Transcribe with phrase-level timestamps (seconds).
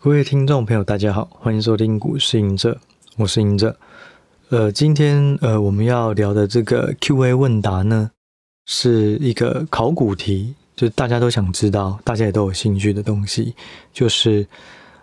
[0.00, 2.78] 各位听众朋友，大家好，欢迎收听股市赢者，
[3.16, 3.76] 我是赢者。
[4.48, 8.12] 呃，今天呃我们要聊的这个 Q&A 问答呢，
[8.66, 13.56] 是一个考古题，就是大家都想知道，大家也都有兴趣的东西，
[13.92, 14.46] 就是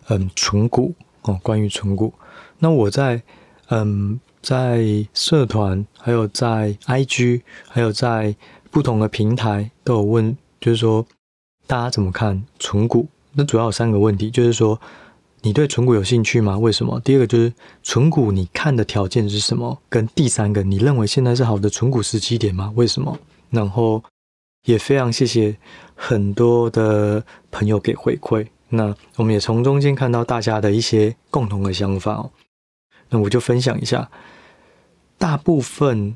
[0.08, 2.14] 嗯存股哦，关于存股。
[2.60, 3.22] 那我在
[3.68, 8.34] 嗯在社团，还有在 IG，还有在
[8.72, 11.06] 不同的平台都有问，就是说
[11.68, 13.10] 大家怎么看存股？
[13.36, 14.80] 那主要有三个问题，就是说，
[15.42, 16.58] 你对存股有兴趣吗？
[16.58, 17.00] 为什么？
[17.02, 17.54] 第二个就是
[17.84, 19.78] 存股，你看的条件是什么？
[19.90, 22.72] 跟第三个，你认为现在是好的存股时机点吗？
[22.76, 23.20] 为什么？
[23.50, 24.02] 然后
[24.66, 25.56] 也非常谢谢
[25.94, 32.32] 很多的朋友给回馈，那我们也从中间看到大家的一些共同的想法哦。
[33.10, 34.10] 那我就分享一下，
[35.18, 36.16] 大部分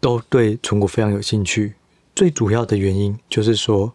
[0.00, 1.74] 都对存股非常有兴趣，
[2.14, 3.92] 最主要的原因就是说，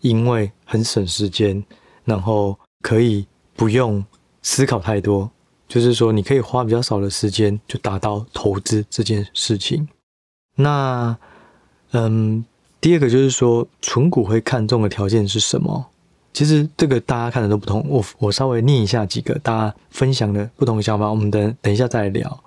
[0.00, 1.62] 因为很省时间。
[2.04, 4.04] 然后可以不用
[4.42, 5.30] 思考太多，
[5.68, 9.88] 就是说你可以花比较少的时间就达到投资这件事情。
[10.56, 11.16] 那，
[11.92, 12.44] 嗯，
[12.80, 15.86] 第二个就是说存股会看重的条件是什么？
[16.32, 17.84] 其实这个大家看的都不同。
[17.88, 22.44] 我我稍微念一下几个大家分享的不同的想法，我们等等一下再来聊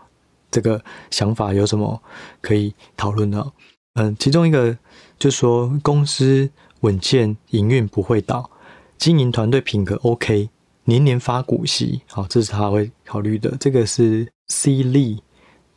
[0.49, 2.01] 这个想法有什么
[2.41, 3.51] 可以讨论的。
[3.95, 4.75] 嗯，其中一个
[5.19, 6.49] 就是说公司
[6.79, 8.49] 稳健，营运不会倒。
[8.97, 10.49] 经营团队品格 OK，
[10.85, 13.55] 年年发股息，好，这是他会考虑的。
[13.59, 15.21] 这个是 C 利，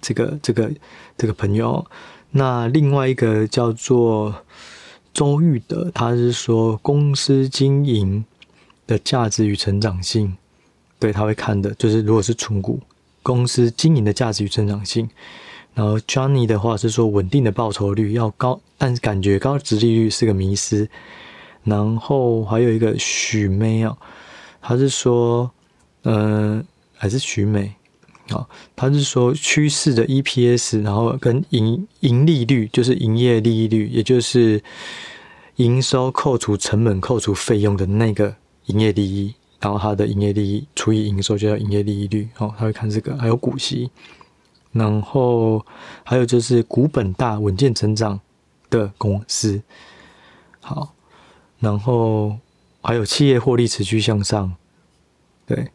[0.01, 0.71] 这个这个
[1.17, 1.85] 这个朋友。
[2.31, 4.35] 那另外一个叫做
[5.13, 8.25] 周玉德，他是说公司经营
[8.87, 10.37] 的价值与成长性，
[10.99, 12.81] 对，他会看的，就是如果是纯股，
[13.23, 15.09] 公司经营的价值与成长性。
[15.75, 20.89] 然后 Johnny 的话是说稳定的报酬率要高，但是感觉高殖利率是个迷思。
[21.67, 23.99] 然后还有一个许妹啊，
[24.63, 25.51] 他是说，
[26.05, 26.65] 嗯、呃，
[26.95, 27.75] 还是许美
[28.29, 34.63] 啊，他是说趋势的 EPS，然后跟盈盈利率，就是营业利率，也就是
[35.57, 43.91] 营收扣除成本扣除费用的那个营业利益，然后它的营业利益除以营收就叫营业利益率哦，他会看这个，还有股息，
[44.71, 45.67] 然后
[46.05, 48.21] 还有就是股本大稳健成长
[48.71, 49.61] 的公司，
[50.61, 50.93] 好。
[51.59, 52.39] 然后
[52.83, 54.55] 还有企业获利持续向上，
[55.47, 55.69] 对，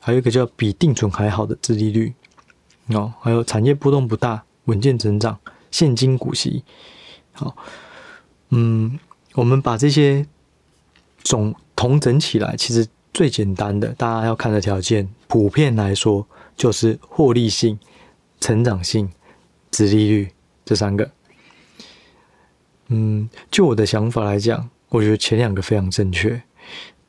[0.00, 2.12] 还有一个叫比定存还好的自利率
[2.88, 5.38] 哦，还有产业波动不大，稳健成长，
[5.70, 6.64] 现金股息，
[7.32, 7.56] 好，
[8.50, 8.98] 嗯，
[9.34, 10.26] 我们把这些
[11.22, 17.78] 总统整起来，其实最简单的，大家要看的条件，普遍来说就是获利性、
[18.40, 19.10] 成长性、
[19.70, 20.32] 殖利率
[20.64, 21.10] 这三个。
[22.88, 24.68] 嗯，就我的想法来讲。
[24.90, 26.42] 我觉得前两个非常正确，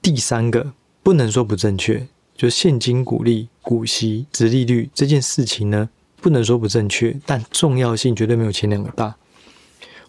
[0.02, 5.90] 第三个不能说不正确，就是现金股利、股息、殖利率这件事情呢，
[6.22, 9.16] 不能说不正确，但重要性绝对没有前两个大。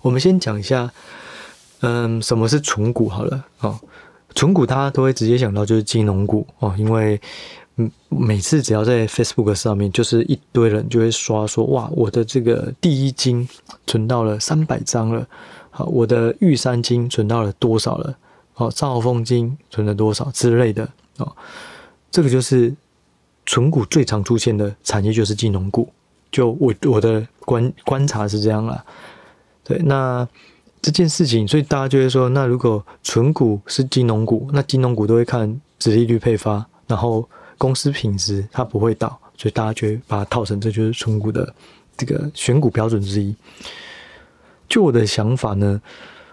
[0.03, 0.93] 我们先讲一下，
[1.81, 3.79] 嗯，什么是存股好了哦，
[4.35, 7.21] 存股大家都会直接想到就是金融股哦，因为
[7.77, 13.49] 嗯，每次只要在 Facebook 上面，就是一堆人就会刷说，哇，我的这个第一金
[13.87, 15.25] 存到了三百张了。
[15.71, 18.17] 好，我的玉山金存到了多少了？
[18.53, 20.87] 好，兆丰金存了多少之类的
[21.17, 21.37] 哦，
[22.11, 22.75] 这个就是
[23.47, 25.89] 存股最常出现的产业，就是金融股。
[26.31, 28.85] 就我我的观观察是这样啦。
[29.65, 30.29] 对，那
[30.83, 41.53] 这件事情，所以大家就会说，那如果存股是金融股，那金融股都会看殖利率配发，然后公司品质它不会倒，所以大家就会把它套成这就是存股的
[41.97, 43.35] 这个选股标准之一。
[44.71, 45.83] 就我的想法呢，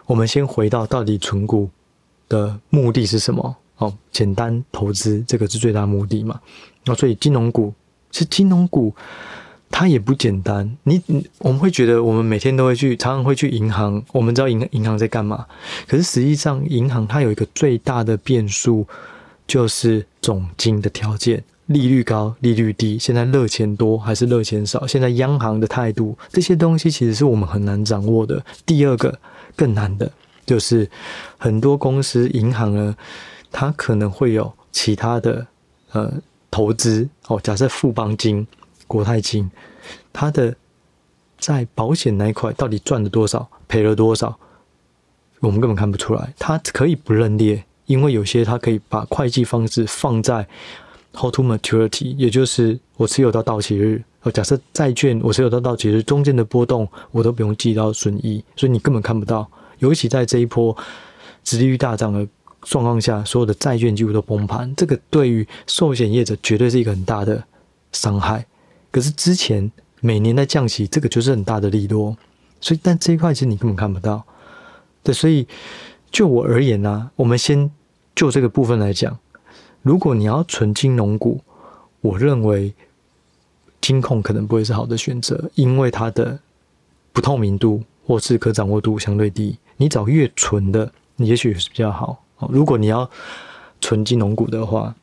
[0.06, 1.70] 我们先回到到底存股
[2.30, 3.58] 的目的是什么？
[3.78, 6.40] 哦，简单投资这个是最大目的嘛。
[6.86, 7.74] 那所以金融股
[8.12, 8.94] 是金融股，
[9.70, 10.78] 它也不简单。
[10.84, 15.46] 你你我们会觉得我们每天都会去，常常会去银行，我们知道银银行在干嘛。
[15.88, 18.88] 可是实际上，银行它有一个最大的变数，
[19.46, 21.44] 就是总金的条件。
[21.68, 24.88] 利率高，利率低，现在热钱多还是热钱少？
[24.88, 28.44] 现在央行的态度，这些东西其实是我们很难掌握的。
[28.66, 29.20] 第二个
[29.56, 30.10] 更难的
[30.46, 30.90] 就是
[31.38, 32.96] 很多公司银行呢，
[33.52, 35.46] 它可能会有其他的
[35.92, 36.14] 呃
[36.50, 37.38] 投资哦。
[37.44, 38.48] 假设富邦金、
[38.88, 39.52] 国泰金，
[40.14, 40.56] 它的
[41.38, 44.40] 在保险那一块到底赚了多少，赔了多少，
[45.42, 46.34] 我们根本看不出来。
[46.40, 50.48] 它可以不认列，因为有些它可以把会计方式放在。
[51.14, 54.04] Hold to maturity，也就是我持有到到期日。
[54.22, 59.50] 呃，假设债券我持有到到期日中间的波动，我都不用记到损益，所以你根本看不到。
[59.80, 60.76] 尤其在这一波
[61.44, 62.28] 殖利率大涨的
[62.62, 67.44] 状况下，所有的债券几乎都崩盘，这个对于寿险业者绝对是一个很大的
[67.92, 68.46] 伤害。
[68.92, 69.72] 可是之前
[70.02, 72.16] 每年在降息，这个就是很大的利多，
[72.60, 74.24] 所以但这一块其实你根本看不到。
[75.04, 75.48] 对，所以
[76.12, 77.72] 就我而言呢、我们先
[78.16, 79.18] 就这个部分来讲，
[79.88, 81.40] 如果你要存金融股，
[82.02, 82.74] 我认为
[83.80, 86.38] 金控可能不会是好的选择，因为它的
[87.14, 89.58] 不透明度或是可掌握度相对低。
[89.78, 92.22] 你找越纯的，也许是比较好。
[92.50, 93.10] 如果你要
[93.80, 94.94] 存金融股的话，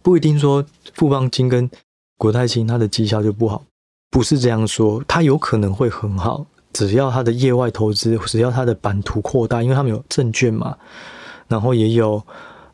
[0.00, 0.64] 不一定说
[0.94, 1.68] 富邦金跟
[2.16, 3.64] 国泰金它的绩效就不好，
[4.12, 10.78] 不是这样说，它有可能会很好，只要它的业外投资，只要它的版图扩大，因为他们有证券嘛，
[11.48, 12.22] 然后也有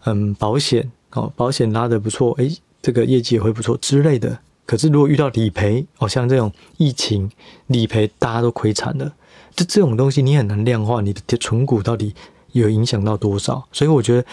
[0.04, 4.38] 嗯保险哦，保险拉得不错，诶，这个业绩也会不错之类的。
[4.66, 7.30] 可是如果遇到理赔，哦，像这种疫情
[7.66, 9.12] 理赔，大家都亏惨了，
[9.54, 12.14] 这这种东西你很难量化，你的存股到底
[12.52, 13.66] 有影响到多少？
[13.72, 14.26] 所以我觉得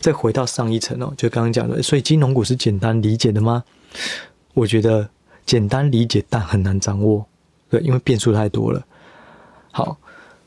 [0.00, 3.62] 再回到上一层哦，就刚刚讲的，所以金融股是简单理解的吗？
[4.54, 5.08] 我觉得
[5.44, 7.24] 简单理解，但很难掌握，
[7.70, 8.84] 对，因为变数太多了。
[9.70, 9.96] 好，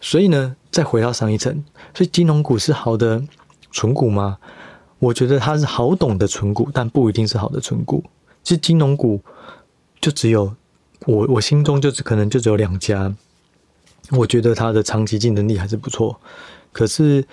[0.02, 1.64] 所以呢，再回到上一层，
[1.94, 3.24] 所以金融股是好的
[3.72, 4.38] 存股吗？
[5.00, 8.04] 我觉得它是好懂的存股，但不一定是好的存股。
[8.44, 9.22] 其实金融股
[10.02, 10.54] 就只有
[11.06, 13.14] 我，我心中就只可能就只有两家，
[14.12, 16.20] 我觉得它的长期竞争力还是不错。
[16.72, 17.24] 可是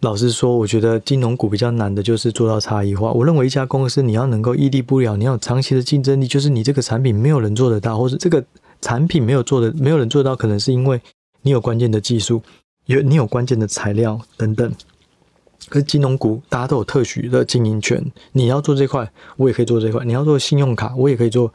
[0.00, 3.12] 老实说，我觉得金融股比较难的就是做到差异化。
[3.12, 8.44] 我认为一家公司你要能够屹立不了，你要长期的竞争力，就是你这个产品没有人做得到，或者这个
[8.80, 11.00] 产品没有做的没有人做到，可能是因为
[11.42, 12.42] 你有关键的技术，
[12.86, 14.72] 有你有关键的材料等等。
[15.72, 21.50] 可是金融股大家都有特许的经营权，你要做这块，我也可以做这块；你要做信用卡，我也可以做，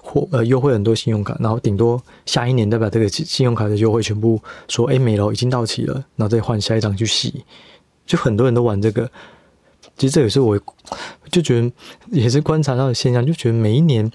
[0.00, 7.44] 或呃优惠很多信用卡，然后顶多下一年再把这个信用卡的优惠全部说，哎，没了，已经到期了，然后再换下一张去洗。
[8.06, 9.10] 就很多人都玩这个，
[9.96, 10.56] 其实这也是我
[11.32, 11.72] 就觉得
[12.12, 14.08] 也是观察到的现象，就觉得每一年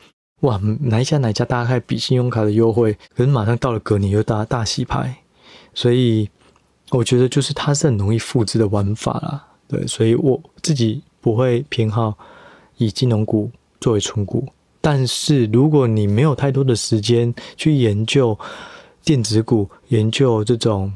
[0.44, 5.18] 哇，哪一家哪家大概比信用卡的优惠，可是马上到了隔年又大大洗牌，
[5.74, 6.30] 所以
[6.92, 12.18] 我觉得就是它是很容易复制的玩法啦，对，所以我自己不会偏好
[12.78, 13.50] 以金融股
[13.80, 14.48] 作为存股，
[14.80, 18.38] 但是如果你没有太多的时间去研究
[19.04, 20.94] 电子股，研究这种。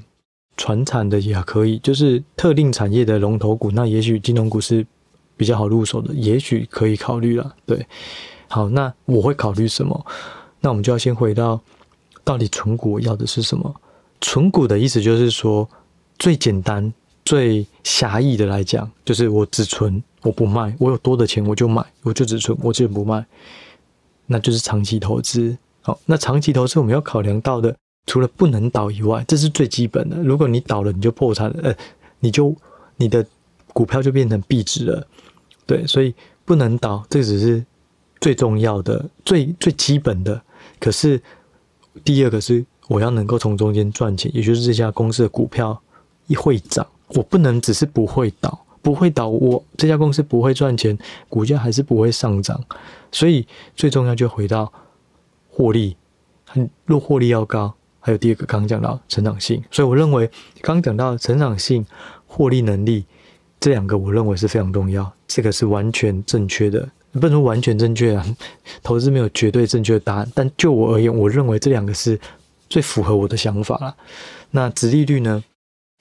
[0.58, 4.88] 传产的也可以，就是特定产业的龙头股，那也许金融股是
[5.36, 7.54] 比较好入手的，也许可以考虑了。
[7.66, 7.86] 对，
[8.48, 10.06] 好，那我会考虑什么？
[10.62, 11.60] 那我们就要先回到，
[12.24, 13.76] 到底存股要的是什么？
[14.22, 15.70] 存股的意思就是说，
[16.18, 23.26] 最简单、最狭义的来讲，就是我只存，我不卖，我有多的钱我就买，我就只存，我就不卖，
[24.26, 25.58] 那就是长期投资。
[25.82, 27.76] 好，那长期投资我们要考量到的。
[28.08, 30.18] 除了不能倒以外，这是最基本的。
[30.18, 31.76] 如果你倒了，你就破产了，呃，
[32.20, 32.56] 你就
[32.98, 33.26] 你的
[33.74, 35.08] 股票就变成壁纸了。
[35.66, 36.14] 对，所以
[36.46, 37.66] 不能倒，这只是
[38.22, 40.40] 最重要的、最最基本的。
[40.80, 41.20] 可是
[42.04, 45.82] 第二个是我要能够从中间赚钱，也就是这家公司的股票
[46.28, 50.98] 一会涨，我不能只是不会倒，不会倒，我这家公司不会赚钱，
[51.30, 52.64] 股价还是不会上涨。
[53.12, 54.72] 所以最重要就回到
[55.50, 55.96] 获利，
[56.46, 57.74] 很若获利要高。
[58.00, 60.28] 还有第二个，刚刚讲到成长性，所以我认为
[60.62, 61.84] 刚刚讲到成长性、
[62.28, 63.04] 获利能力
[63.60, 65.12] 这两个，我认为是非常重要。
[65.28, 68.24] 这个是完全正确的，不能说完全正确啊，
[68.84, 70.32] 投资没有绝对正确的答案。
[70.36, 72.20] 但就我而言，我认为这两个是
[72.70, 73.96] 最符合我的想法了。
[74.52, 75.44] 那殖利率呢？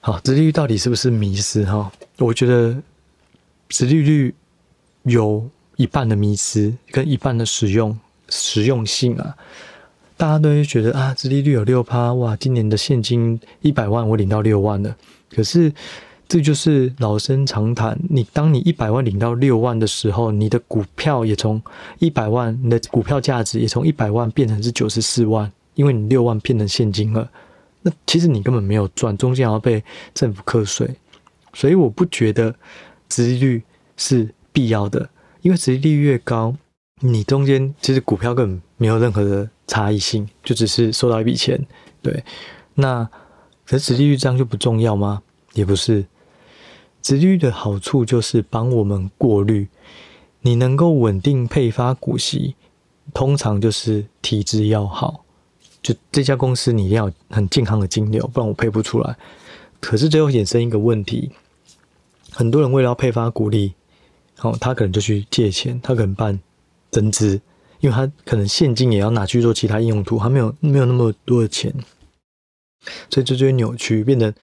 [0.05, 1.65] 好，殖利率到底是不是迷失？
[1.65, 2.77] 哈，我觉得
[3.69, 4.31] 殖利率
[5.01, 5.43] 有
[5.77, 7.97] 一半的迷失跟一半的使用
[8.29, 9.35] 实用性啊。
[10.15, 14.95] 大家都会觉得啊，殖利率有六趴，哇，今年的现金一百万，我领到六万了。
[15.31, 15.73] 可是
[16.27, 21.59] 这就是老生常谈，你当你一百万领到六万的时候，你的股票也从
[21.97, 27.27] 一百万，你的股票价值也从一百万变成是九十四万，因为你六万变成现金了。
[27.85, 29.81] 那其实你根本没有赚，中间还要被
[30.13, 30.89] 政府课税，
[31.53, 32.53] 所以我不觉得
[33.07, 33.63] 殖利率
[33.95, 35.07] 是必要的，
[35.41, 36.55] 因为殖利率越高，
[37.01, 39.49] 你中间其实股票根本没有任何的。
[39.67, 41.59] 差异性就只是收到一笔钱，
[41.99, 42.23] 对。
[42.75, 43.03] 那
[43.65, 45.23] 可是殖利率这样就不重要吗？
[45.55, 46.05] 也不是。
[47.01, 49.67] 殖利率的好处就是帮我们过滤，
[50.41, 52.53] 你能够稳定配发股息，
[53.11, 55.24] 通常就是体质要好。
[55.85, 59.15] 就这家公司你一定要很健康的金流，不然我配不出来。
[59.79, 61.29] 可是最后衍生一个问题，
[62.31, 63.75] 很多人为了要配发股利，
[64.41, 66.39] 哦，他可能就去借钱，他可能办
[66.89, 67.39] 增资。
[67.81, 71.71] 因为他可能现金也要拿去做其他应用途，他没有没有那么多的钱，
[73.11, 74.33] 所以这就会扭曲，变成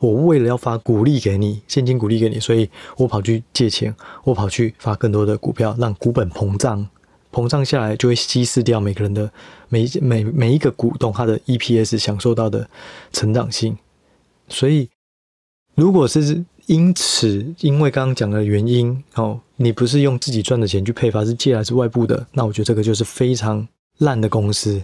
[0.00, 6.86] 我为了要发股利给你，现金股利给你，所以我跑去借钱，我跑去发更多的股票，让股本膨胀，
[7.32, 9.30] 膨胀下来就会稀释掉每个人的
[9.68, 12.68] 每每每一个股东他的 EPS 享受到的
[13.12, 13.76] 成长性。
[14.48, 14.88] 所以，
[15.74, 23.66] 如果是因此因为刚刚讲的原因哦，你不是用自己赚的钱去配发，是借来是外部的，那我觉得这个就是非常
[23.98, 24.82] 烂的公司，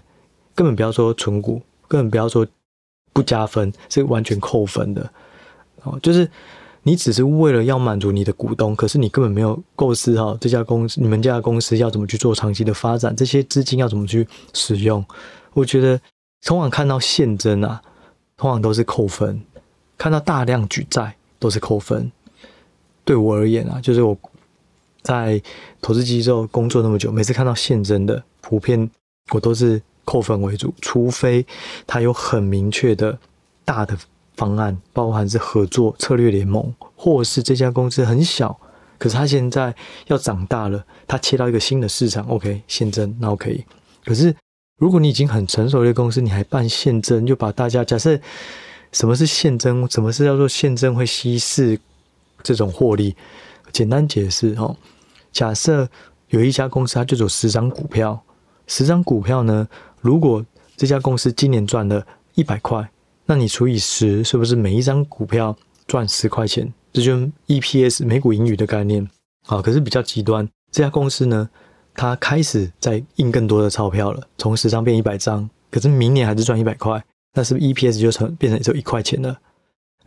[0.54, 2.46] 根本不要说存股，根本不要说。
[3.12, 5.10] 不加分是完全扣分的，
[5.84, 6.30] 哦，就是
[6.86, 14.24] 你只是为了要满足你的股东，可是你根本没有构思好这家公司，你们家公司要怎么去做长期的发展，这些资金要怎么去
[14.54, 15.04] 使用？
[15.52, 16.00] 我觉得
[16.44, 17.82] 通常看到现增啊，
[18.36, 19.36] 通常都是扣分；
[19.98, 22.10] 看到大量举债都是扣分。
[23.04, 24.16] 对我而言啊，就是我
[25.02, 25.42] 在
[25.82, 28.88] 投资机构工作那么久，每次看到现增的，普遍
[29.32, 29.82] 我都是。
[30.08, 31.44] 扣分为主，除非
[31.84, 33.18] 他有很明确的
[33.64, 33.98] 大的
[34.36, 38.58] 方案，包含是合作策略联盟，或是这家公司很小，
[38.98, 39.74] 可是他现在
[40.06, 43.64] 要长大了，他切到一个新的市场，OK，现增那 OK。
[44.04, 44.34] 可是
[44.78, 48.18] 如果你已经很成熟的公司，你还办现增，就把大家假设
[48.92, 51.78] 什么是现增，什么是叫做现增会稀释
[52.42, 53.16] 这种获利？
[53.72, 54.76] 简单解释哦，
[55.32, 55.88] 假设
[56.28, 58.22] 有一家公司，它就有十张股票，
[58.66, 59.68] 十张股票呢？
[60.00, 60.44] 如果
[60.76, 62.88] 这家公司今年赚了一百块，
[63.26, 65.56] 那你除以十，是不是每一张股票
[65.86, 66.72] 赚十块钱？
[66.92, 67.12] 这就
[67.48, 69.08] EPS 每股盈余的概念。
[69.44, 71.50] 好，可是比较极端，这家公司呢，
[71.94, 77.04] 它开始在印更多的钞票了，从十张变一百张，可是明年还是赚一百块，
[77.34, 79.38] 那是不是 EPS 就成变成只有一块钱了？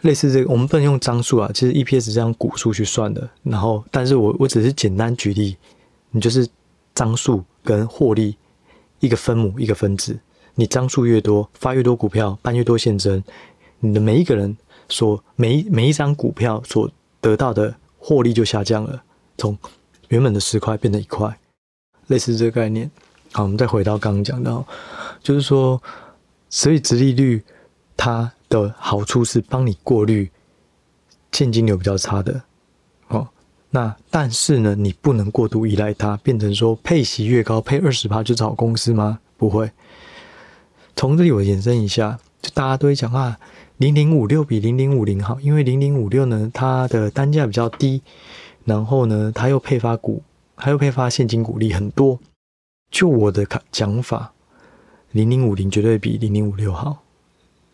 [0.02, 3.30] 类似这个，我们不能用张数啊，其实 EPS 是这样股数去算的。
[3.44, 5.58] 然后，但是我我只是简单举例，
[6.12, 6.48] 你就是
[6.96, 8.38] 张数跟获利。
[9.02, 10.20] 一个分母，一个分子，
[10.60, 13.24] 你张数越多，发越多股票，办越多现增，
[13.80, 14.58] 你的每一个人
[14.90, 19.02] 所每每一张股票所得到的获利就下降了，
[19.38, 19.58] 从
[20.10, 21.34] 原本的十块变成一块，
[22.08, 22.92] 类似这个概念。
[23.32, 24.68] 好，我们再回到刚刚讲到，
[25.24, 25.82] 就是说，
[26.50, 27.42] 所以直利率
[27.96, 30.30] 它的好处是帮你过滤
[31.32, 32.42] 现金流比较差的，
[33.08, 33.26] 哦。
[33.70, 39.20] 那但是呢，你不能过度依赖它，变成说配息越高，配二十趴就找公司吗？
[39.38, 39.72] 不会。
[41.00, 43.40] 从这里我延伸一下，就大家都会讲啊，
[43.78, 48.02] 零零五六比零零五零好，因为零零五六呢，它的单价比较低，
[48.66, 50.22] 然后呢，它又配发股，
[50.56, 52.20] 还又配发现金股利很多。
[52.92, 54.34] 就我的讲法，
[55.14, 57.02] 零零五零绝对比零零五六好。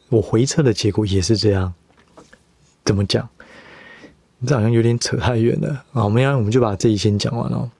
[0.09, 1.73] 我回测的结果也是这样。
[2.83, 3.27] 怎么讲？
[4.45, 6.03] 这好像有点扯太远了啊！
[6.03, 7.71] 我们要，我们就把这一先讲完了。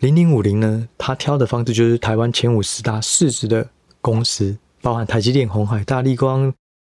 [0.00, 3.68] 零零五零呢，他挑的方式就是台湾前五十大市值的
[4.00, 6.52] 公司，包含台积电、红海、大立光、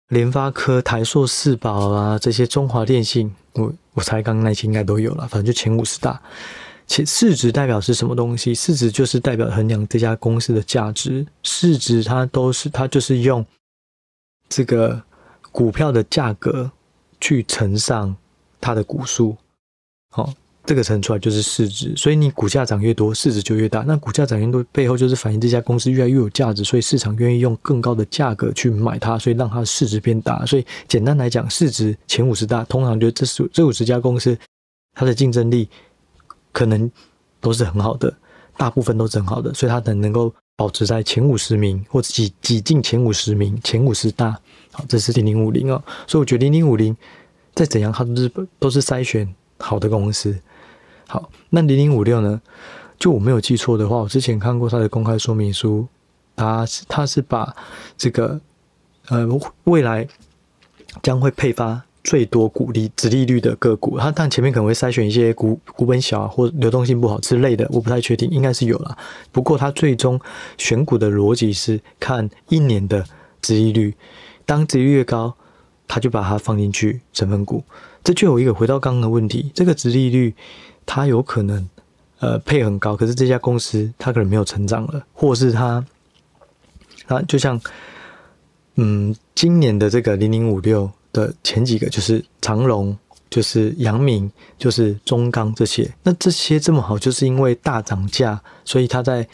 [0.08, 6.20] 联发科、台硕、四宝啊这些，中华电信，我我猜刚刚那些应该都有了，反正就前五十大。
[6.86, 8.54] 且市值代表是什么东西？
[8.54, 11.26] 市值就是代表衡量这家公司的价值。
[11.42, 13.44] 市值它都是它就是用
[14.48, 15.02] 这个
[15.50, 16.70] 股票的价格
[17.20, 18.16] 去乘上。
[18.64, 19.36] 它的股数，
[20.12, 20.32] 好、
[20.64, 23.80] 这个乘出来就是市值，所以你股价涨越多，市值就越大。
[23.86, 30.46] 那股价涨越多，背后就是反映这家公司越来越有价值，所以市场愿意用更高的价格去买它，所以让它市值变大。
[30.46, 34.38] 所以简单来讲，市值前五十大，通常就这是这五十家公司，
[34.94, 35.68] 它的竞争力
[36.52, 36.90] 可能
[37.40, 38.14] 都是很好的，
[38.56, 44.38] 大部分都是很好的，所以它能能够保持在前五十名或者挤挤进前五十名，前五十大。
[44.70, 46.96] 好，这是零零五零哦，所以我觉得零零五零。
[47.54, 49.28] 再怎样，它都是都是筛选
[49.58, 50.34] 好的公司。
[51.12, 52.40] 好，那零零五六呢？
[52.98, 55.86] 就我没有记错的话，我之前看过它的公开说明书，
[56.34, 57.54] 它是它是把
[57.98, 58.40] 这个
[59.08, 59.28] 呃
[59.64, 60.08] 未来
[61.02, 63.98] 将会配发最多股利、殖利率的个股。
[63.98, 68.96] 它但前面可能会筛选一些股股本小或流动性不好之类的，我不太确定，应该是有啦。
[69.30, 70.18] 不过它最终
[70.56, 73.04] 选股的逻辑是看一年的
[73.42, 73.94] 殖利率，
[74.46, 75.34] 当殖利率越高。
[75.88, 77.62] 他就把它放进去成分股，
[78.02, 80.34] 这就有一个回到刚刚的问题，这个值利率
[80.86, 81.68] 它有可能
[82.18, 85.84] 呃配很高，可是这家公司它可能没有成长了，或是它
[87.06, 87.60] 啊就像
[88.76, 92.96] 嗯今年的这个零零五六的前几个就是长荣，
[93.28, 99.26] 就是阳明，就是中钢这些，那这些这么好，就是因为大涨价，所以它在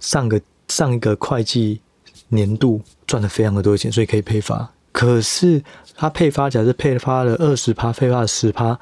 [0.00, 1.80] 上个上一个会计
[2.28, 4.70] 年度赚了非常的多钱，所以可以配发。
[4.92, 5.62] 可是
[5.94, 8.78] 它配发，假设配发了二十趴，配发了十趴，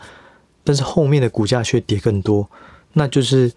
[0.66, 2.50] 但是后面的股价却跌更多，
[2.94, 3.52] 那就是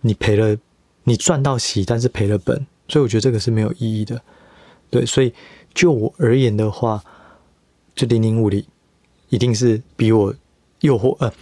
[0.00, 0.56] 你赔了，
[1.04, 4.20] 你赚到息，但是赔了本，所以我觉得这个是没有意义的。
[4.90, 5.32] 对，所以
[5.72, 7.00] 就我而言的话，
[7.94, 8.64] 就零零五零
[9.28, 10.34] 一定是比我
[10.80, 11.32] 诱惑呃，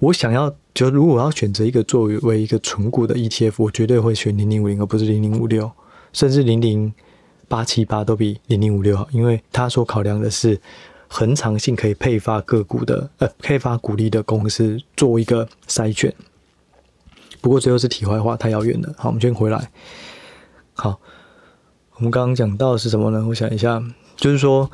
[0.00, 5.72] 我想要就如果我要选择一个作为一个存股的 ETF，我绝对会选零零五零，而不是零零五六，
[6.12, 6.92] 甚至零零
[7.48, 10.60] 八七八都比零零五六好，因为它所考量的是
[11.16, 16.14] 恒长性可以配发个股的呃配发股利的公司做一个筛选。
[17.40, 18.94] 不过最后是题外话，太遥远了。
[18.98, 19.70] 好，我们先回来。
[20.74, 21.00] 好，
[21.94, 23.24] 我们刚刚讲到的是什么呢？
[23.28, 23.82] 我想一下，
[24.14, 24.70] 就是说，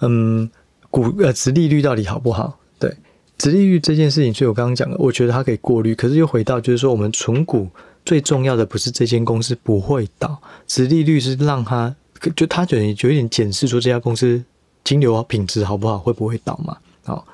[0.00, 0.50] 嗯，
[0.90, 2.58] 股呃，殖利率到底好不好？
[2.80, 2.96] 对，
[3.38, 5.94] 殖利率这件事情，所以我刚刚讲了，我觉得它可以过滤。
[5.94, 7.68] 可是又回到，就是说，我们存股
[8.04, 11.94] 最重要的不是这间公司不会倒，殖利率是让它
[12.34, 14.42] 就它觉得你就有点检视出这家公司
[14.90, 16.76] 金流品质好不好，会不会倒嘛？
[17.04, 17.24] 好，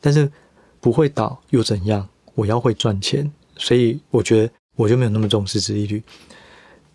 [0.00, 0.28] 但是
[0.80, 2.08] 不会倒又怎样？
[2.34, 6.02] 我要会赚钱，所以我觉得我就没有那么重视殖利率。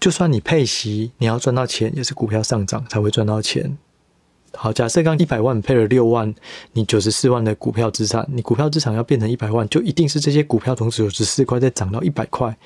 [0.01, 3.77] 就算你配息，你要赚到钱，也是股票上涨才会赚到钱。
[4.55, 6.36] 好，假设刚一百万配了六万，
[6.74, 12.57] 你九十四万的股票资产，你股票资产要变成一百万，就一定是这些股票同时有十四块再涨到一百块，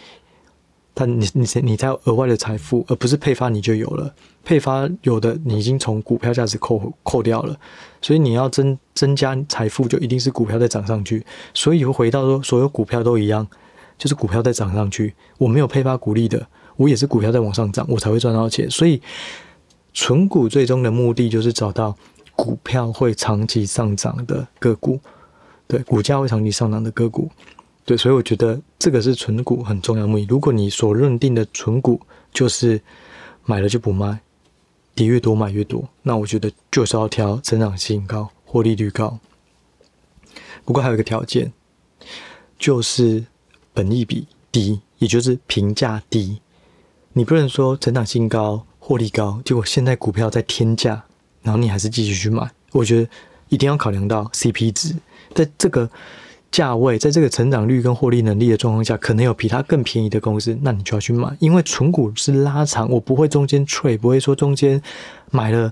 [0.99, 4.11] 但你你你才有额外的财富，而不是配发你就有了。
[4.43, 7.55] 配发有的你已经从股票价值扣扣掉了，
[8.01, 11.23] 所以你要增增加财富，就一定是股票再涨上去。
[11.53, 13.47] 所以回到说，所有股票都一样，
[13.95, 16.47] 就是股票再涨上去，我没有配发股利的。
[16.77, 18.67] 我也是股票在往上涨，我才会赚到钱。
[18.71, 18.99] 所以，
[19.93, 21.95] 存股最终的目的就是找到
[22.35, 24.99] 股票会长期上涨的个股，
[25.67, 27.29] 对，股价会长期上涨的个股，
[27.87, 27.97] 对。
[27.97, 30.27] 所以我觉得这个是存股很重要的目的。
[30.29, 31.99] 如果你所认定的存股
[32.31, 32.79] 就是
[33.45, 34.19] 买了就不卖，
[34.93, 39.17] 跌越多买越多，那我觉得就是要挑成长性高、获利率高。
[40.65, 41.53] 不过还有一个条件，
[42.59, 43.25] 就是
[43.73, 46.41] 本益比低，也就是评价低。
[47.13, 51.05] 你不能说成长性高、获利高，结果现在股票在天价，
[51.41, 52.51] 然后你还是继续去买。
[52.73, 53.09] 我觉得
[53.47, 54.93] 一定要考量到 CP 值，
[55.33, 55.89] 在这个
[56.51, 61.35] 价位，在这个成长率跟获利能力的状况下，可能有比它更便宜的公司，那你就要去买。
[61.39, 64.81] 因为存股是拉长，我不会中间 trade，不会说中间
[65.29, 65.71] 买了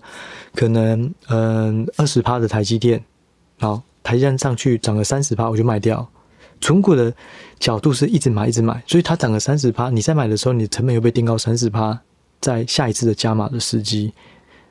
[0.54, 3.04] 可能嗯二十趴的台积电，
[3.60, 6.08] 好，台积电上去涨了三十趴，我就卖掉。
[6.62, 7.14] 存股的
[7.60, 12.00] 角度是一直买，一直买，所以它涨了三十趴，你在买的时候，你的成本又被垫高三十趴，
[12.40, 14.14] 在下一次的加码的时机，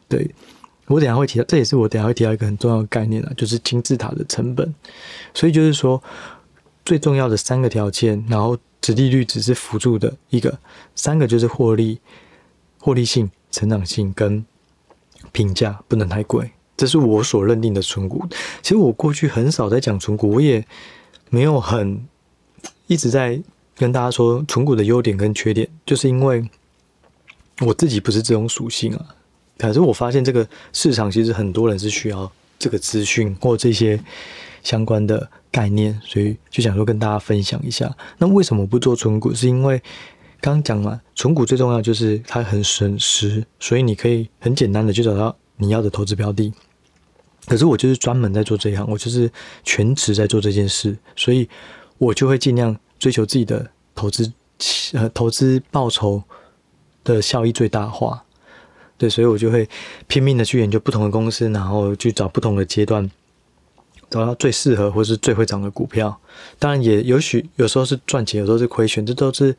[0.09, 0.29] 对，
[0.87, 4.75] 我等下会提到，这也是我等下会提到一个很重要的概念啊，就是金字塔的成本。
[5.33, 6.03] 所以就是说，
[6.85, 10.59] 最重要的三个条件，然后殖利率只是辅助的一个，
[10.95, 11.99] 三个就是获利、
[12.79, 14.45] 获利性、成长性跟
[15.33, 18.25] 评价不能太贵，这是我所认定的存股。
[18.63, 20.65] 其实我过去很少在讲存股，我也。
[21.31, 22.07] 没有很
[22.87, 23.43] 一直在
[23.75, 26.49] 跟大家说存股的优点跟缺点，就是因为
[27.61, 29.05] 我自己不是这种属性啊。
[29.59, 33.99] 可是我发现这个市场其实很多人是需要这个资讯或这些
[34.63, 37.95] 相关的概念，所以就想说跟大家分享一下。
[38.19, 39.33] 那为什么不做存股？
[39.35, 39.81] 是因为
[40.41, 46.53] 刚刚讲嘛，存股最重要就是它很省时，所以你可以很简单的就找到你要的投资标的。
[47.47, 49.31] 可是我就是专门在做这一行，我就是
[49.63, 51.49] 全职在做这件事，所以
[51.99, 54.33] 我就会尽量追求自己的投资，
[54.95, 56.23] 呃，投资报酬
[57.05, 58.24] 的效益最大化。
[59.05, 59.69] 对，所以我就会
[60.07, 63.11] 拼命的去研究不同的公司，然后去找不同的阶段，
[64.09, 66.19] 找到最适合或是最会涨的股票。
[66.59, 69.55] 当然也有许有时候是赚钱，有时候是亏损，这都是。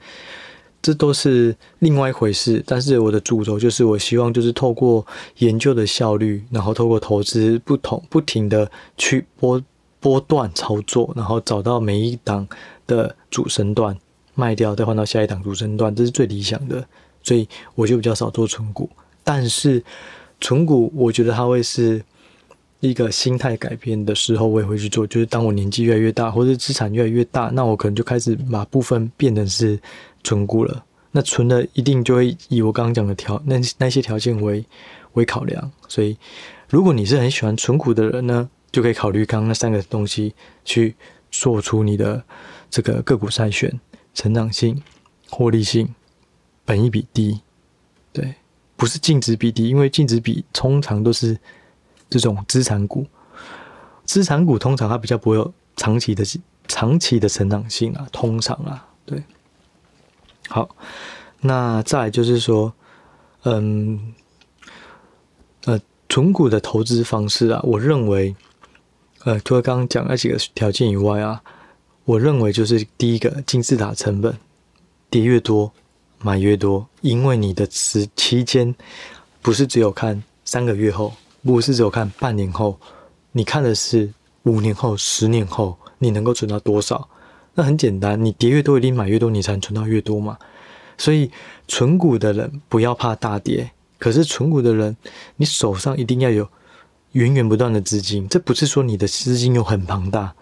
[0.82, 5.04] 这都是另外一回事，但是我的主轴就是，我希望就是透过
[5.40, 9.60] 研究的效率，然后透过投资不同不停的去波
[10.00, 12.48] 波段操作，然后找到每一档
[12.86, 13.98] 的主升段
[14.36, 16.88] 卖掉，再换到下一档主升段，这是最理想的。
[17.24, 18.88] 所以我就比较少做存股，
[19.26, 19.84] 但是
[20.40, 22.02] 存股我觉得它会是
[22.80, 25.06] 一个心态改变的时候，我也会去做。
[25.06, 29.78] 就是当我年纪越来越大，或者资产越来越大，那我可能就开始把部分变成是。
[30.26, 34.66] 存股了，那存的一定就会以我刚刚讲的条那那些条件为
[35.14, 36.18] 为考量，所以
[36.68, 40.34] 如果你是很喜欢存股的人呢，就可以考虑刚刚那三个东西
[40.64, 40.96] 去
[41.30, 42.24] 做出你的
[42.72, 43.80] 这个个股筛选：
[44.16, 44.82] 成长性、
[45.30, 45.94] 获利性、
[46.66, 47.40] 本益比低。
[48.12, 48.34] 对，
[48.76, 51.38] 不是净值比低，因为净值比通常都是
[52.10, 53.06] 这种资产股，
[54.04, 56.24] 资产股通常它比较不会有长期的
[56.68, 59.24] 长期的成长性啊，通常啊，对。
[60.48, 60.76] 好，
[61.42, 62.74] 那再来就是说，
[63.44, 64.14] 嗯，
[65.66, 68.36] 呃，存股的投资方式啊，我认为，
[69.24, 71.42] 呃，除了刚刚讲那几个条件以外啊，
[72.04, 74.38] 我认为就是第一个金字塔成本，
[75.10, 75.74] 跌越多
[76.26, 78.74] 买越多，因为你的时期间
[79.44, 82.80] 不是只有看三个月后，不是只有看半年后，
[83.32, 84.12] 你看的是
[84.42, 87.08] 五年后、十年后你能够存到多少？
[87.54, 90.36] 那很简单，你跌越多，一定买越多，你才能存到越多嘛。
[90.98, 91.30] 所以
[91.68, 94.98] 存股的人不要怕大跌，可是存股的人，
[95.36, 96.50] 你手上一定要有
[97.12, 98.28] 源源不断的资金。
[98.28, 100.34] 这不是说你的资金又很庞大，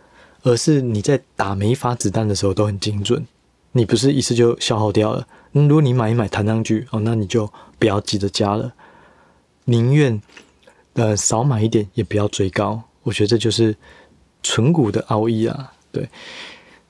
[0.44, 3.28] 而是你在打每一发子弹的时候都很精准。
[3.74, 5.28] 你不是一次就消耗掉了。
[5.54, 8.74] 如果你买一买弹上去哦，那你就不要急着加了，
[9.66, 10.22] 宁愿
[10.94, 12.82] 呃少买一点，也不要追高。
[13.04, 13.76] 我觉得这就是
[14.42, 16.10] 存股的奥义啊，对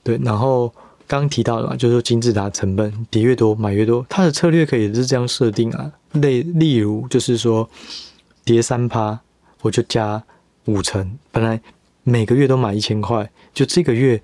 [0.02, 0.18] 对。
[0.24, 0.72] 然后
[1.06, 5.92] 刚提到的嘛，就是说金字塔成本跌越多买越多，它的策略可以是这样设定啊。
[6.12, 7.68] 例例如就是说
[8.44, 9.20] 跌三趴，
[9.62, 10.22] 我就加
[10.64, 11.60] 五成，本来
[12.02, 14.20] 每个月都买一千块，就这个月。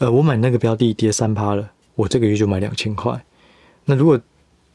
[0.00, 3.20] 呃，我买那个标的跌三趴了，我这个月就买两千块。
[3.90, 4.20] 那如果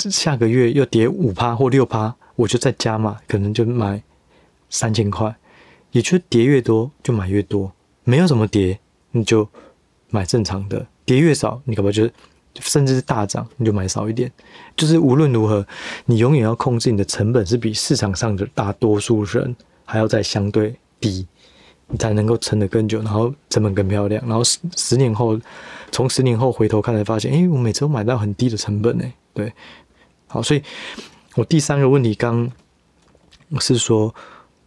[0.09, 4.01] 下个月又跌五趴或六趴，我就再加嘛，可能就买
[4.71, 5.33] 三千块。
[5.91, 7.71] 也就是跌越多就买越多，
[8.03, 8.79] 没有什么跌
[9.11, 9.47] 你就
[10.09, 12.09] 买正常的，跌越少你可不就
[12.55, 14.31] 甚至是大涨你就买少一点。
[14.75, 15.63] 就是无论如何，
[16.07, 21.27] 你永远要控制你的成本是比市场上的大多数人还要再相对低。
[21.87, 25.39] 你才能够撑得更久，然后成本更漂亮，然后十十年后，
[25.93, 29.05] 从十年后回头看才发现，哎，我每次都买到很低的成本呢。
[29.33, 29.53] 对，
[30.27, 30.61] 好，所以
[31.35, 32.51] 我第三个问题刚
[33.61, 34.13] 是说，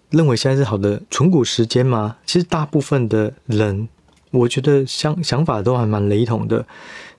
[0.08, 2.16] 认为现在是好的存股时间吗？
[2.24, 3.86] 其实大部分的人，
[4.30, 6.64] 我觉得想想法都还蛮雷同的，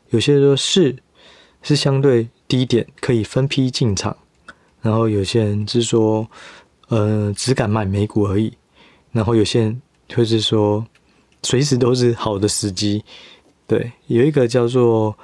[0.10, 0.96] 有些人说是
[1.62, 4.18] 是相对低点可以分批进场，
[4.82, 6.28] 然后有些人是说，
[6.88, 8.52] 呃，只敢买美股而已，
[9.12, 9.82] 然后有些人。
[10.10, 10.88] 就是说，
[11.44, 13.04] 随时都是好的时机。
[13.68, 15.16] 对，有一个叫做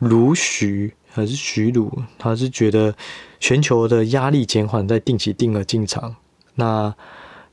[0.00, 2.94] 卢徐还是徐卢，他是觉得
[3.40, 6.14] 全球的压力减缓，在定期定额进场。
[6.56, 6.94] 那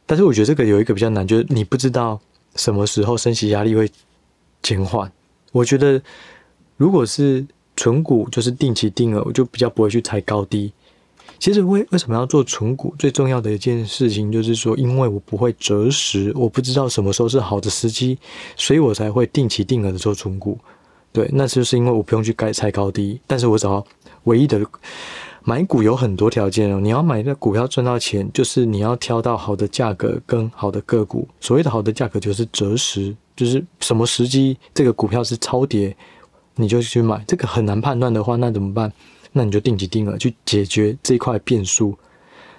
[0.05, 2.19] 但是我觉得这个有一个比较难，就是你不知道
[2.55, 3.89] 什么时候升息压力会
[4.61, 5.09] 减缓。
[5.53, 6.01] 我觉得
[6.75, 7.45] 如果是
[7.77, 10.73] 存股，就是定期定额，我就比较不会去猜高低。
[11.43, 12.95] 其实为为什么要做存股？
[12.97, 18.17] 最重要的一件事情就是说，因为我不会择时，我不知道什么时候是好的时机，
[18.55, 20.57] 所以我才会定期定额的做存股。
[21.11, 23.85] 对，那就是因为我不用去改猜高低，但是我找到
[24.23, 24.65] 唯一的
[25.43, 26.79] 买股有很多条件哦。
[26.79, 31.27] 你要买的股票赚到钱，就是你要挑到好的价格跟好的个股。
[31.41, 35.93] 所谓的好的价格就是择时，就是什么时机这个股票是超跌，
[36.55, 37.21] 你就去买。
[37.27, 38.89] 这个很难判断的话，那怎么办？
[39.33, 41.97] 那你就定期定额去解决这块变数。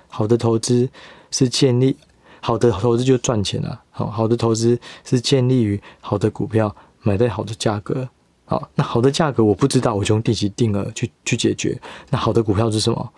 [0.08, 0.86] 好的投资
[1.30, 1.96] 是建立
[2.40, 3.80] 好的投资就赚钱了。
[3.90, 8.06] 好，好的投资是建立于好的股票买在好的价格。
[8.44, 11.80] 好，那好的价格我不知道，我就用定期定额去去解决。
[12.10, 13.12] 那好的股票是什么？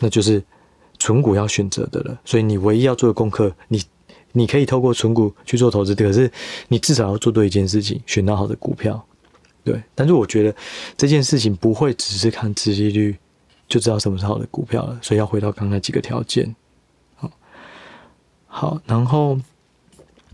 [0.00, 0.42] 那就是
[0.98, 2.18] 存股要选择的了。
[2.24, 3.80] 所以你唯一要做的功课，你
[4.32, 6.28] 你可以透过存股去做投资，可是
[6.66, 9.06] 你至少要做对一件事情，选到好的股票。
[9.64, 10.54] 对，但是我觉得
[10.96, 13.16] 这件事情不会只是看殖利率
[13.68, 16.54] 就知道什么是好的股票了，所以要回到刚才几个条件。
[17.16, 17.30] 好，
[18.46, 19.38] 好，然后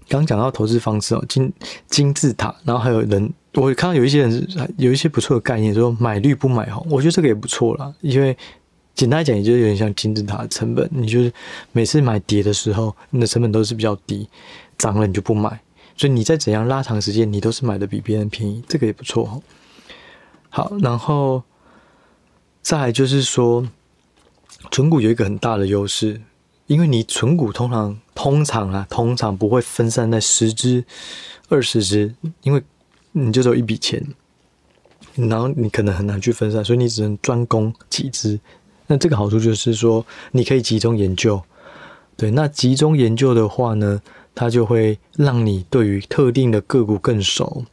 [0.09, 1.53] 刚讲到投资方式哦，金
[1.89, 8.37] 金字塔，然后还有人，我看到有一些人有一些不错的概念，说买绿不买红，我觉得这个也不错啦，因为
[8.95, 11.31] 简单讲，也就有点像金字塔的成本，你就是
[11.73, 14.27] 每次买跌的时候，你的成本都是比较低，
[14.79, 15.61] 涨了你就不买。
[15.99, 19.43] 所以你再怎样拉长时间，你都是买的比别人便宜，这个也不错。
[20.49, 21.43] 好，然后
[22.63, 23.69] 再来就是说，
[24.71, 26.21] 存股有一个很大的优势，
[26.69, 30.85] 因为你存股通常通常啊，通常不会分散在十只、
[31.49, 32.63] 二十只，因为
[33.11, 34.01] 你就只有一笔钱，
[35.17, 38.39] 然后你可能很难去分散，所以你只能专攻几只。
[38.87, 41.43] 那这个好处就是说，你可以集中研究。
[42.17, 44.01] 对，那集中研究的话呢，
[44.39, 47.65] 它就会让你对于特定的个股更熟。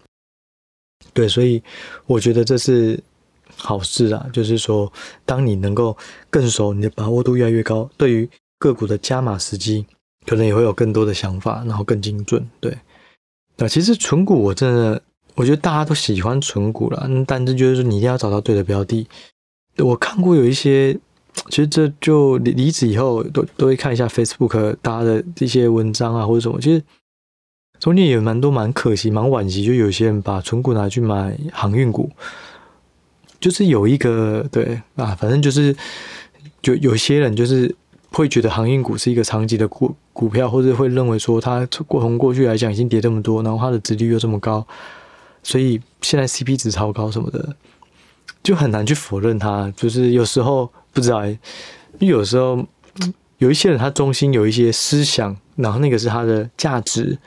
[1.13, 1.61] 对，所以
[2.07, 2.99] 我觉得这是
[3.55, 4.27] 好事啊。
[4.33, 4.91] 就是说，
[5.27, 5.95] 当你能够
[6.31, 9.85] 更熟，你的把握度越来越高，对于个股的加码时机，
[10.25, 12.49] 可能也会有更多的想法，然后更精准。
[12.59, 12.75] 对，
[13.57, 14.99] 那其实存股我真的，
[15.35, 19.07] 我觉得大家都喜欢存股了，但是就是说你一定要找到对的标的。
[19.77, 20.97] 我看过有一些。
[21.49, 26.59] 其实这就离离职以后都都会看一下 Facebook 大家的这些文章啊或者什么。
[26.61, 26.81] 其实
[27.77, 32.09] 中间也蛮多蛮可惜蛮惋惜，就有些人把存股拿去买航运股，
[33.39, 35.75] 就是有一个对啊，反正就是
[36.61, 37.75] 就有些人就是
[38.11, 44.65] 会觉得航运股是一个长期的股股票，或者会认为说它过从过去来讲已经跌这么多，然后它的值率又这么高，
[45.43, 47.55] 所以现在 CP 值超高什么的，
[48.41, 49.71] 就很难去否认它。
[49.75, 50.71] 就是有时候。
[50.95, 51.37] 不知道哎，
[51.99, 52.65] 因为有时候
[53.37, 57.17] 有一些人他中心有一些思想然后那个是他的价值。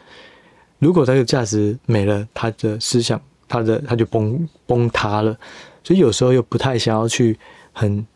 [0.79, 5.37] 如果他的价值没了，他的思想，他的他就崩崩塌了。
[5.85, 7.39] 所以有时候又不太想要去
[7.73, 8.07] 很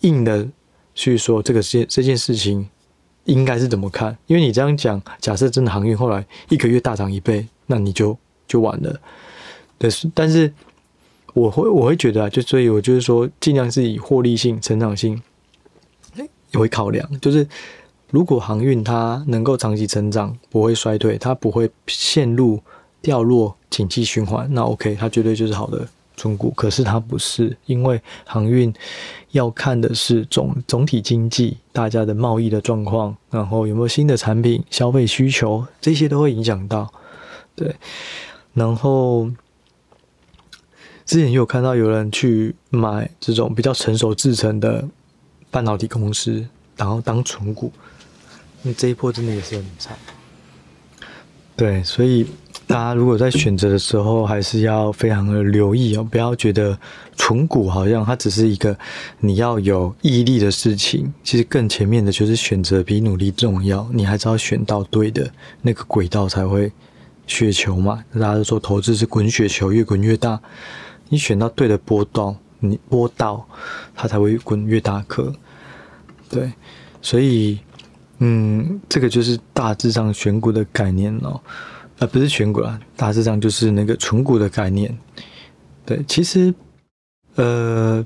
[0.00, 0.46] 硬的
[0.94, 2.68] 去说这个事这件事情
[3.24, 9.00] 应该是怎么看，因为你这样讲，假设真的航运后来一个月大涨一倍，那你就就完了。
[9.78, 10.52] 但是，但是
[11.38, 15.22] 我会我会觉得啊，就所以我就是说，尽量是以获利性、成长性
[16.54, 17.46] 为考量，就是。
[18.10, 22.58] 如果航运它能够长期成长，不会衰退，它不会陷入
[23.02, 26.50] 掉落景气循环，那 OK，它绝对就是好的存股。
[26.52, 28.72] 可是它不是，因为航运
[29.32, 36.90] 要看的是总总体经济，大家的贸易的状况，然后有没有新的产品、消费需求，这些都会影响到。
[37.54, 37.76] 对，
[38.54, 39.28] 然后
[41.08, 44.86] 之前也有看到有人去买这种比较成熟制成的
[45.50, 47.72] 半导体公司，然后当存股。
[48.60, 49.96] 那这一波真的也是很惨，
[51.56, 52.26] 对，所以
[52.66, 56.78] 大家如果在选择的时候，还是要非常的留意哦，不要觉得
[57.16, 58.76] 存股好像它只是一个
[59.18, 66.70] 你要有毅力的事情，其实更前面的就是选择比努力重要，你还是要选到对的那个轨道才会
[67.26, 70.38] 雪球嘛，大家都说投资是滚雪球，越滚越大，
[71.08, 73.46] 你选到对的波道，你波道
[73.94, 75.32] 它才会滚越大颗，
[76.28, 76.52] 对，
[77.02, 77.58] 所以。
[78.20, 81.40] 嗯，这个就是大致上选股的概念哦，
[82.00, 84.92] 呃，不是选股啦，大致上就是那个存股的概念。
[85.86, 86.52] 对，其实，
[87.36, 88.04] 呃，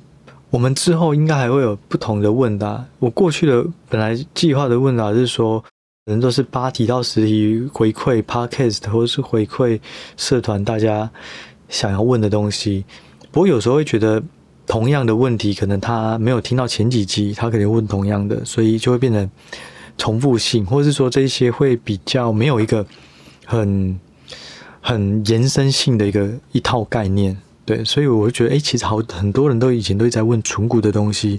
[0.51, 2.85] 我们之后应该还会有不同的问答。
[2.99, 5.59] 我过去的本来计划的问答是说，
[6.05, 9.81] 可能都是八题到十题回馈 Podcast 或者是回馈
[10.19, 11.11] 社团大家
[11.73, 12.85] 想要问的东西。
[13.33, 14.23] 不过有时候会觉得
[14.69, 19.29] 同样的问题，可能他没有听到前几集，他可能问同样的，所以就会变成。
[19.99, 22.85] 重复性，或者是说这些会比较没有一个
[23.45, 24.01] 很
[24.81, 31.39] 很延伸性的一个一套概念，对，所以我会觉得，哎、其实好很多人都以前都在问存股的东西，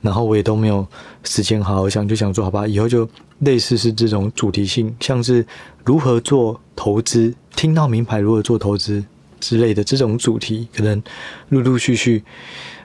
[0.00, 0.84] 然后我也都没有
[1.22, 3.06] 时间好好想，就想说，好吧，以后就
[3.40, 5.46] 类似是这种主题性，像是
[5.84, 9.04] 如何做投资，听到名牌如何做投资
[9.42, 11.02] 之类的这种主题，可能
[11.50, 12.24] 陆陆续续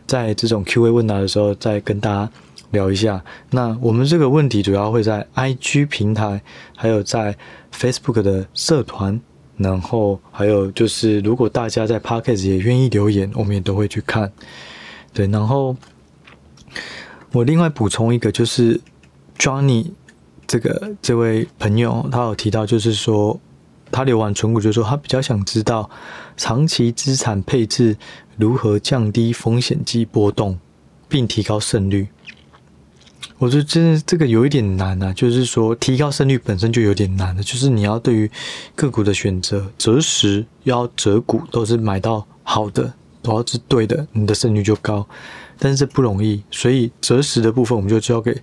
[0.06, 2.30] 在这种 Q&A 问答的时候再跟大家。
[2.72, 6.42] 聊一下，那我们这个问题主要会在 IG 平台，
[6.76, 7.34] 还有在
[7.74, 9.18] Facebook 的社团，
[9.56, 14.30] 然后还有就是，如果大家在 Podcast 也愿意留言，我们也都会去看。
[15.14, 15.78] 对，然后
[17.32, 18.82] 我另外补充一个，就是
[19.40, 19.92] Johnny
[20.46, 23.40] 这个这位朋友，他有提到，就是说
[23.90, 25.90] 他留完存股，就是说他比较想知道
[26.38, 27.98] 长期资产配置
[28.38, 30.58] 如何降低风险及波动，
[31.10, 32.08] 并提高胜率。
[33.40, 38.30] 我觉得真的这个有一点难啊，就是说提高胜率本身就有点难了，就是你要对于
[38.76, 45.08] 个股的选择，择时要择股都是买到好的，都要是对的，你的胜率就高。
[45.60, 48.42] 但是这不容易，所以择时的部分我们就交给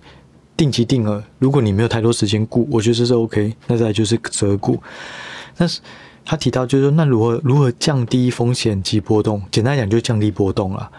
[0.55, 1.23] 定期定额。
[1.39, 3.53] 如果你没有太多时间顾，我觉得这是 OK。
[3.67, 4.81] 那再来就是择股。
[5.57, 5.81] 但是
[6.25, 9.41] 他提到就是说，那如何如何降低风险及波动？
[9.51, 10.91] 简单讲，就降低波动了。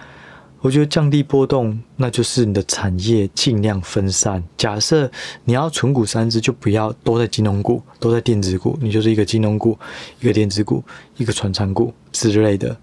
[0.60, 4.42] 我觉得降低波动，那就是你的产业尽量分散。
[4.56, 5.08] 假设
[5.44, 9.78] 你要存股三只，就不要都在金融股，都在电子股，你就是一个金融股，
[10.20, 10.82] 一个电子股，
[11.18, 12.76] 一个传产股之类的。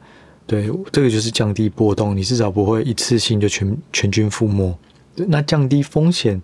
[0.45, 4.77] 对，这个就是降低波动，你至少不会一次性就全全军覆没。
[5.15, 6.41] 那降低风险，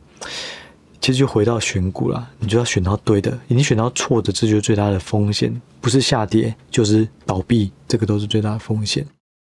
[1.01, 5.61] 其实就回到选股了，你就要选到对的，你选到错的，这就是最大的风险。
[5.81, 9.05] 不是下跌，就是倒闭，这个都是最大的风险。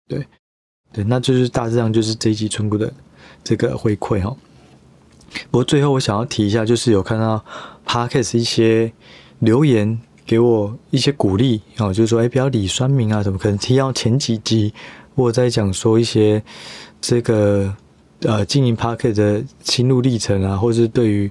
[0.09, 0.26] 对。
[0.94, 2.92] 对，那就是大致上就是这一集存股的
[3.42, 4.37] 这个回馈哈。
[5.50, 7.42] 不过最后我想要提一下，就是有看到
[7.87, 8.92] Podcast 一些
[9.38, 14.74] 留言给我一些鼓励啊，就是说哎，不要理酸民啊，怎么可能提到前几集
[15.14, 16.44] 我在讲说一些
[17.00, 17.74] 这个
[18.24, 21.30] 呃经营 Podcast 的心路历程啊，或者是对于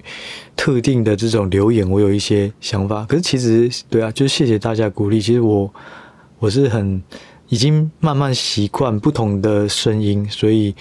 [0.56, 3.04] 特定的这种留言，我有一些想法。
[3.08, 5.20] 可是其实对啊，就是谢谢大家鼓励。
[5.20, 5.72] 其实我
[6.38, 7.02] 我是很。
[7.48, 10.74] 已经慢慢习惯不同的声音，所以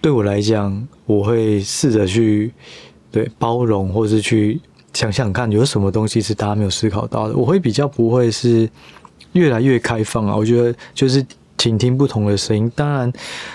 [0.00, 2.50] 对我来讲，我会试着去
[3.10, 4.58] 对包容，或是去
[4.94, 7.36] 想想看有什么东西是大家没有思考到的。
[7.36, 8.66] 我会比较不会是
[9.32, 10.34] 越来越开放啊。
[10.34, 11.22] 我觉得就是
[11.60, 13.12] 倾听不同的声音，当然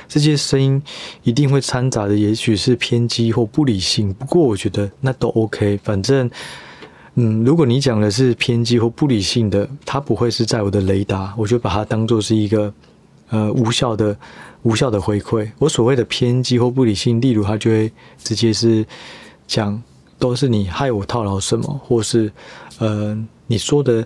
[0.07, 0.79] 这些声音
[1.23, 4.13] 一定会掺杂的，也许是偏激或不理性。
[4.13, 6.29] 不过我觉得那都 OK，反正。
[7.17, 12.73] 嗯，如果你讲的是偏激或不理性的，它不会是在我的雷达，我就把它当做是一个
[13.29, 14.13] 呃无效的、
[14.63, 15.49] 无效的回馈。
[15.57, 17.89] 我所谓的偏激或不理性，例如他就会
[18.21, 18.85] 直接是
[19.47, 19.81] 讲
[20.19, 22.29] 都是你害我套牢什么，或是
[22.79, 24.05] 呃你说的，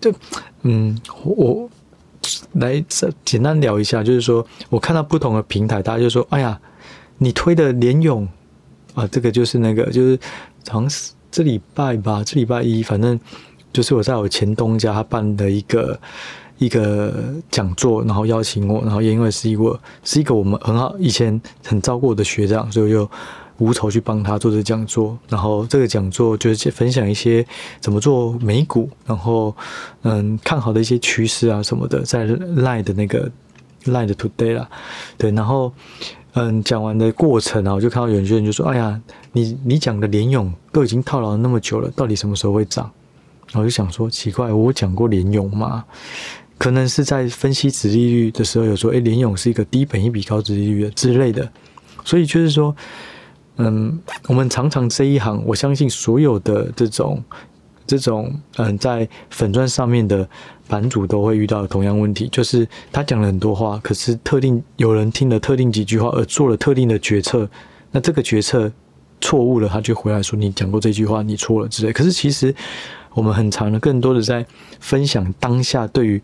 [0.00, 0.12] 就
[0.62, 1.70] 嗯我
[2.54, 2.84] 来
[3.24, 6.60] 简单聊一下，就是说我看到不同的平台，大家就说，哎呀，
[7.18, 8.26] 你推的连勇
[8.94, 10.18] 啊，这个就是那个就是
[10.68, 13.18] 好像是这礼拜吧，这礼拜一，反正
[13.72, 15.98] 就是我在我前东家他办的一个。
[16.60, 17.14] 一个
[17.52, 23.08] 讲座，然后邀请我，然后也因为是一个是一个我们很好以前很照顾我的学长，所以就
[23.58, 25.16] 无酬去帮他做这个讲座。
[25.28, 27.46] 然后这个讲座就是分享一些
[27.80, 29.54] 怎么做美股，然后
[30.02, 33.30] 嗯看好的一些趋势啊什么的，在 Line 的那个
[33.84, 34.68] Line 的 Today 啦，
[35.16, 35.72] 对，然后
[36.32, 39.00] 嗯讲完的过程啊，我就看到有些人就说：“哎呀，
[39.32, 42.90] 你你讲的联咏都已经套牢那么久了，到底什么时候会涨？”
[43.48, 45.84] 然后我就想说，奇怪，我讲过联咏吗？
[46.58, 51.50] 可能是在分析殖利率的时候，有说，诶，联咏是一个低本益比高殖利率的之类的，
[52.04, 52.76] 所以就是说，
[53.58, 57.22] 嗯，我们常常这一行，我相信所有的这种
[57.86, 60.28] 这种，嗯，在粉钻上面的
[60.66, 67.48] 版主都会遇到同样问题，就是他讲了很多话，可是特定有人听了特定几句话而做了特定的决策，
[67.90, 68.72] 那这个决策
[69.20, 71.92] 错误了，他就回来说你讲过这句话，你错了之类。
[71.92, 72.54] 可是其实。
[73.14, 74.46] 我们很常的，更多的在
[74.78, 76.22] 分享当下对于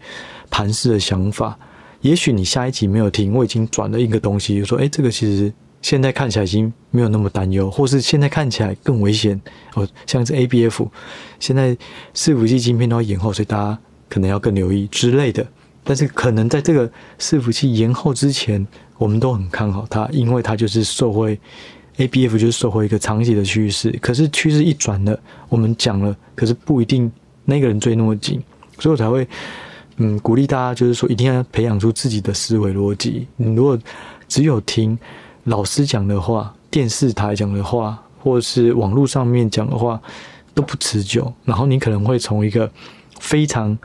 [0.49, 1.59] 盘势的想法。
[2.03, 5.53] 也许你下一集没有听，我已经转了一个东西，就说：“诶，这个其实
[5.85, 9.39] 现在看起来已经没有那么担忧，或是现在看起来更危险。”
[9.77, 10.89] 哦，像是 ABF，
[11.39, 11.77] 现在
[12.15, 15.47] 伺服器晶片都要延后，所以大家可能要更留意之类的。
[15.85, 18.67] 但是可能在这个伺服器延后之前，
[18.97, 21.39] 我们都很看好它，因为它就是受惠。
[21.99, 25.17] A B F 就是受惠一个长期的趋势，可是趋势一转了，
[25.49, 27.13] 我们讲了，可是不一定
[27.45, 28.43] 那个人追那么紧，
[28.81, 29.29] 所以我才会
[29.99, 33.29] 嗯鼓励大家，就是说一定要培养出自己的思维逻辑。
[33.37, 33.79] 你如果
[34.27, 34.99] 只有听
[35.45, 40.01] 老师讲的话、电视台讲的话，或者是网络上面讲的话，
[40.53, 41.33] 都不持久。
[41.45, 42.71] 然后你可能会从一个
[43.21, 43.79] 非常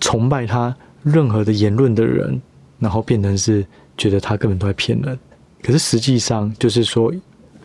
[0.00, 2.40] 崇拜他任何的言论的人，
[2.78, 3.64] 然后变成是
[3.96, 5.18] 觉得他根本都在骗人。
[5.62, 7.12] 可是实际上就是说。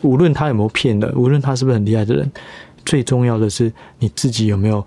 [0.02, 2.30] 无论他有没有骗人，无论他是不是很厉害的人，
[2.84, 4.86] 最重要的是你自己有没有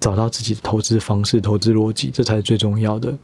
[0.00, 3.16] 找到自己的投资方式、投资逻辑，这才是最重要的。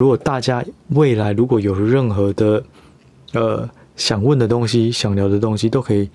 [0.00, 2.60] 如果大家未来如果有任何的
[3.32, 6.08] 呃想问的东西、想聊的东西，都可以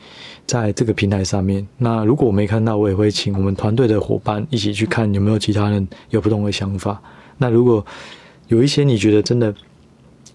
[0.46, 1.68] 在这个平台上面。
[1.78, 7.02] 那如果我没看到，我也会请我们团队的伙伴一起去看有没有其他人有不同的想法。
[7.38, 7.86] 那如果
[8.48, 9.54] 有一些你觉得真的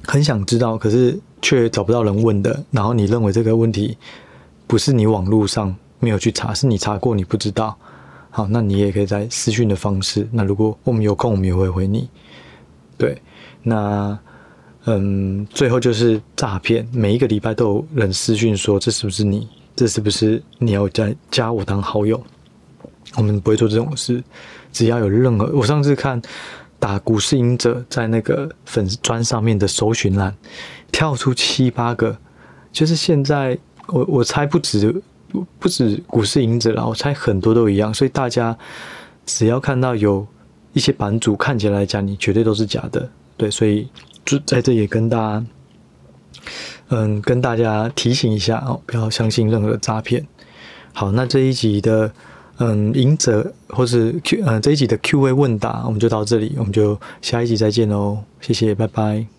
[0.05, 1.19] 很想知道，可是。
[1.41, 3.97] 却找不到人问的，然后你认为这个问题
[4.67, 7.79] 不是你网络上没有去查，是你查过你不知道。
[8.29, 10.29] 好，那你也可以在私讯的方式。
[10.33, 12.09] 那如果我们有空，我们也会回你。
[12.97, 13.23] 对，
[13.63, 14.19] 那
[14.89, 19.49] 嗯，最后就是诈骗，每一个礼拜都有人私讯说，这是不是你？
[19.77, 22.21] 这是不是你要加加我当好友？
[23.17, 24.23] 我们不会做这种事，
[24.73, 26.21] 只要有任何，我上次看。
[26.81, 30.33] 打股市赢者在那个粉丝专上面的搜寻栏
[30.93, 32.17] 跳出七八个，
[32.71, 35.03] 就是现在我我猜不止
[35.59, 38.57] 不止股市赢者了，我猜很多都一样，所以大家
[39.27, 40.25] 只要看到有
[40.73, 43.89] 一些版主看起来讲你绝对都是假的，对，所以
[44.29, 45.47] 就在这也跟大家
[46.91, 50.27] 嗯跟大家提醒一下哦，不要相信任何诈骗。
[50.93, 52.13] 好，那这一集的。
[52.61, 59.38] 嗯，赢者或是 Q，嗯，这一集的 Q&A 问答，我们就到这里，我们就下一集再见喽，谢谢，拜拜。